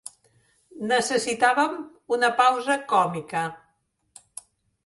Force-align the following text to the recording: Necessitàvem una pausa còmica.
Necessitàvem 0.91 1.77
una 2.17 2.31
pausa 2.39 2.81
còmica. 2.95 3.45